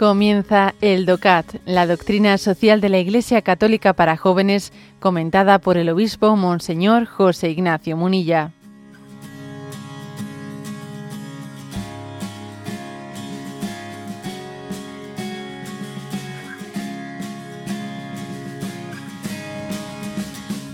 [0.00, 5.90] Comienza el DOCAT, la doctrina social de la Iglesia Católica para jóvenes, comentada por el
[5.90, 8.50] obispo Monseñor José Ignacio Munilla.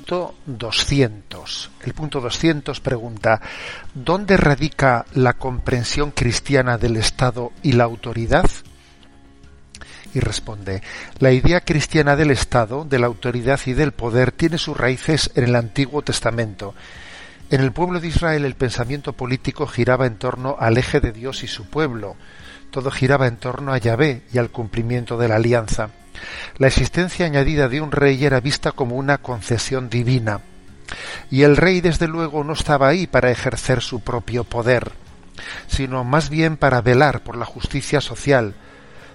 [0.00, 1.70] Punto 200.
[1.82, 3.40] El punto 200 pregunta,
[3.94, 8.44] ¿dónde radica la comprensión cristiana del Estado y la autoridad?
[10.14, 10.82] Y responde,
[11.18, 15.44] la idea cristiana del Estado, de la autoridad y del poder tiene sus raíces en
[15.44, 16.74] el Antiguo Testamento.
[17.50, 21.42] En el pueblo de Israel el pensamiento político giraba en torno al eje de Dios
[21.42, 22.16] y su pueblo.
[22.70, 25.90] Todo giraba en torno a Yahvé y al cumplimiento de la alianza.
[26.58, 30.40] La existencia añadida de un rey era vista como una concesión divina.
[31.30, 34.92] Y el rey desde luego no estaba ahí para ejercer su propio poder,
[35.66, 38.54] sino más bien para velar por la justicia social,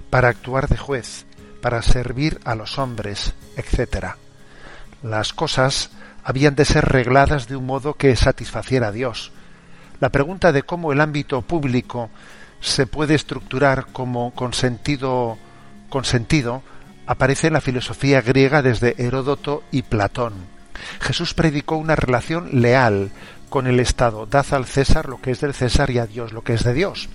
[0.09, 1.25] para actuar de juez,
[1.61, 4.15] para servir a los hombres, etc.
[5.03, 5.91] Las cosas
[6.23, 9.31] habían de ser regladas de un modo que satisfaciera a Dios.
[9.99, 12.09] La pregunta de cómo el ámbito público
[12.61, 15.37] se puede estructurar como con sentido,
[15.89, 16.61] con sentido
[17.05, 20.33] aparece en la filosofía griega desde Heródoto y Platón.
[21.01, 23.11] Jesús predicó una relación leal
[23.49, 24.25] con el Estado.
[24.25, 26.73] Dad al César lo que es del César y a Dios lo que es de
[26.73, 27.09] Dios.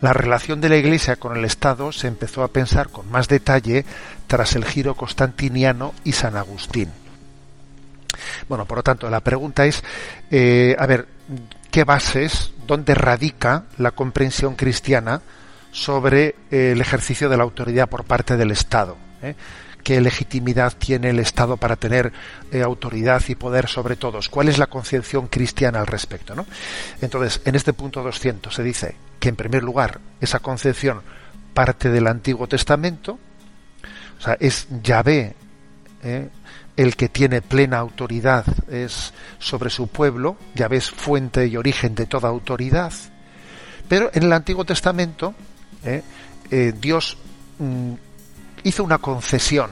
[0.00, 3.84] La relación de la Iglesia con el Estado se empezó a pensar con más detalle
[4.26, 6.90] tras el giro constantiniano y San Agustín.
[8.48, 9.82] Bueno, por lo tanto, la pregunta es,
[10.30, 11.06] eh, a ver,
[11.70, 15.22] ¿qué bases, dónde radica la comprensión cristiana
[15.70, 18.96] sobre eh, el ejercicio de la autoridad por parte del Estado?
[19.22, 19.34] ¿Eh?
[19.86, 22.12] Qué legitimidad tiene el Estado para tener
[22.50, 24.28] eh, autoridad y poder sobre todos.
[24.28, 26.34] ¿Cuál es la concepción cristiana al respecto?
[27.00, 31.02] Entonces, en este punto 200 se dice que, en primer lugar, esa concepción
[31.54, 33.20] parte del Antiguo Testamento,
[34.18, 35.36] o sea, es Yahvé
[36.02, 36.30] ¿eh?
[36.76, 42.06] el que tiene plena autoridad es sobre su pueblo, Yahvé es fuente y origen de
[42.06, 42.92] toda autoridad,
[43.88, 45.36] pero en el Antiguo Testamento
[45.84, 46.02] ¿eh?
[46.80, 47.18] Dios
[47.60, 47.94] mm,
[48.66, 49.70] hizo una concesión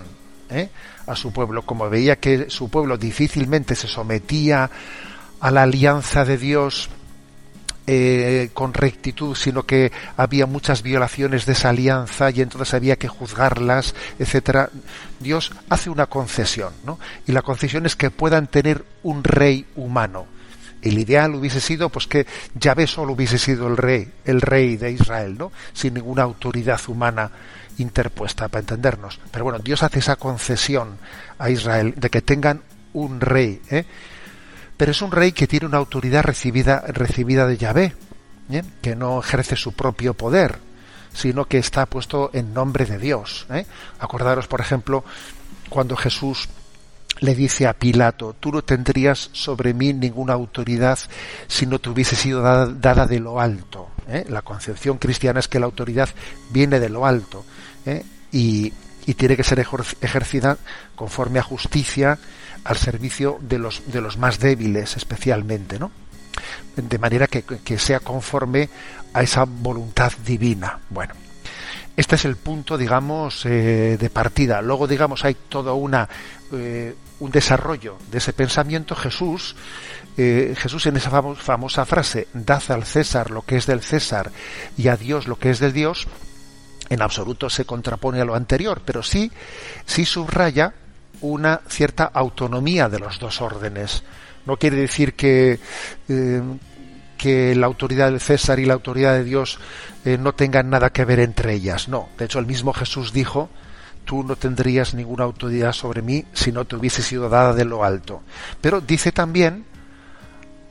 [0.50, 0.68] ¿eh?
[1.06, 4.70] a su pueblo, como veía que su pueblo difícilmente se sometía
[5.40, 6.88] a la alianza de Dios
[7.86, 13.08] eh, con rectitud, sino que había muchas violaciones de esa alianza y entonces había que
[13.08, 14.70] juzgarlas, etcétera.
[15.18, 16.98] Dios hace una concesión, ¿no?
[17.26, 20.26] Y la concesión es que puedan tener un rey humano.
[20.84, 24.92] El ideal hubiese sido pues que Yahvé solo hubiese sido el rey, el rey de
[24.92, 25.50] Israel, ¿no?
[25.72, 27.30] Sin ninguna autoridad humana
[27.78, 29.18] interpuesta para entendernos.
[29.30, 30.98] Pero bueno, Dios hace esa concesión
[31.38, 32.62] a Israel de que tengan
[32.92, 33.86] un rey, ¿eh?
[34.76, 37.94] pero es un rey que tiene una autoridad recibida, recibida de Yahvé,
[38.50, 38.62] ¿eh?
[38.82, 40.58] que no ejerce su propio poder,
[41.14, 43.46] sino que está puesto en nombre de Dios.
[43.50, 43.66] ¿eh?
[44.00, 45.02] Acordaros, por ejemplo,
[45.70, 46.46] cuando Jesús
[47.20, 50.98] le dice a Pilato, tú no tendrías sobre mí ninguna autoridad
[51.46, 53.88] si no te hubiese sido dada, de lo alto.
[54.08, 54.24] ¿eh?
[54.28, 56.08] La concepción cristiana es que la autoridad
[56.50, 57.44] viene de lo alto.
[57.86, 58.04] ¿eh?
[58.32, 58.72] y,
[59.16, 60.56] tiene que ser ejercida
[60.94, 62.18] conforme a justicia
[62.64, 65.90] al servicio de los, de los más débiles especialmente, ¿no?
[66.76, 68.68] De manera que, sea conforme
[69.12, 70.80] a esa voluntad divina.
[70.88, 71.14] Bueno,
[71.96, 74.62] este es el punto, digamos, eh, de partida.
[74.62, 76.08] Luego, digamos, hay todo una,
[76.52, 78.94] eh, un desarrollo de ese pensamiento.
[78.94, 79.56] Jesús,
[80.16, 84.30] Jesús en esa famosa frase, dad al César lo que es del César
[84.76, 86.06] y a Dios lo que es del Dios,
[86.88, 89.30] en absoluto se contrapone a lo anterior, pero sí,
[89.86, 90.74] sí subraya
[91.20, 94.02] una cierta autonomía de los dos órdenes.
[94.46, 95.58] No quiere decir que,
[96.08, 96.42] eh,
[97.24, 99.58] que la autoridad del César y la autoridad de Dios
[100.04, 101.88] eh, no tengan nada que ver entre ellas.
[101.88, 103.48] No, de hecho el mismo Jesús dijo,
[104.04, 107.82] tú no tendrías ninguna autoridad sobre mí si no te hubiese sido dada de lo
[107.82, 108.20] alto.
[108.60, 109.64] Pero dice también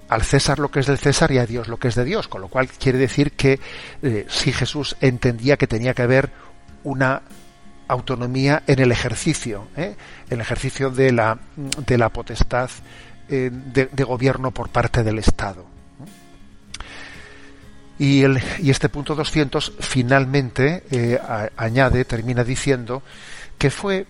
[0.10, 2.28] al César lo que es del César y a Dios lo que es de Dios,
[2.28, 3.60] con lo cual quiere decir que
[4.04, 6.30] eh, si Jesús entendía que tenía que haber
[6.84, 7.24] una
[7.88, 9.96] autonomía en el ejercicio, ¿eh?
[10.30, 12.70] el ejercicio de la, de la potestad
[13.28, 15.73] de, gobierno por parte del Estado.
[18.04, 20.84] Y, el, este punto 200 finalmente
[21.56, 23.02] añade, termina diciendo
[23.58, 24.08] que fue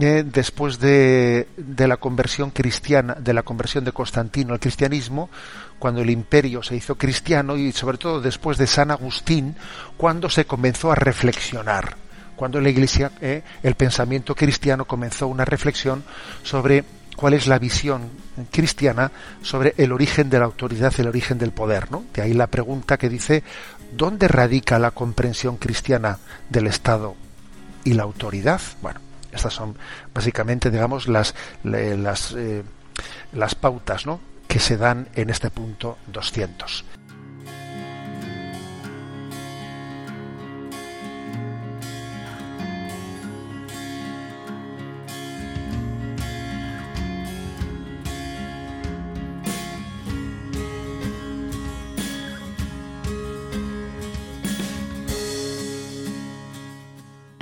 [0.00, 5.30] eh, después de, de, la conversión cristiana, de la conversión de Constantino al cristianismo,
[5.78, 9.54] cuando el imperio se hizo cristiano y sobre todo después de San Agustín,
[9.96, 11.96] cuando se comenzó a reflexionar,
[12.34, 16.02] cuando la Iglesia, eh, el pensamiento cristiano comenzó una reflexión
[16.42, 16.84] sobre
[17.16, 18.10] cuál es la visión
[18.50, 19.10] cristiana
[19.42, 22.04] sobre el origen de la autoridad, el origen del poder, ¿no?
[22.14, 23.42] De ahí la pregunta que dice
[23.92, 26.18] ¿dónde radica la comprensión cristiana
[26.48, 27.16] del Estado
[27.84, 28.60] y la autoridad?
[28.82, 29.00] Bueno,
[29.32, 29.76] estas son
[30.14, 31.34] básicamente, digamos, las
[31.64, 32.62] las, eh,
[33.32, 34.20] las pautas, ¿no?
[34.46, 36.84] que se dan en este punto 200.